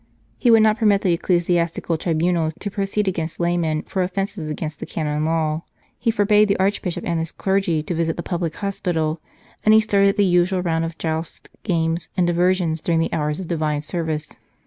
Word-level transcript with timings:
He 0.39 0.49
would 0.49 0.63
not 0.63 0.79
permit 0.79 1.01
the 1.03 1.13
ecclesiastical 1.13 1.95
tribunals 1.95 2.55
to 2.57 2.71
proceed 2.71 3.07
against 3.07 3.39
laymen 3.39 3.83
for 3.83 4.01
offences 4.01 4.49
against 4.49 4.79
the 4.79 4.87
canon 4.87 5.25
law. 5.25 5.61
He 5.99 6.09
forbade 6.09 6.47
the 6.47 6.57
Archbishop 6.57 7.05
and 7.05 7.19
his 7.19 7.31
clergy 7.31 7.83
to 7.83 7.93
184 7.93 7.93
The 7.93 7.93
Minister 7.93 7.99
of 7.99 8.01
Charles 8.01 8.01
Borromeo 8.01 8.01
visit 8.01 8.17
the 8.17 8.31
public 8.31 8.55
hospital, 8.55 9.21
and 9.63 9.73
he 9.75 9.79
started 9.79 10.17
the 10.17 10.25
usual 10.25 10.63
round 10.63 10.85
of 10.85 10.97
jousts, 10.97 11.49
games, 11.61 12.09
and 12.17 12.25
diversions, 12.25 12.81
during 12.81 12.99
the 12.99 13.13
hours 13.13 13.39
of 13.39 13.47
Divine 13.47 13.81
service. 13.81 14.39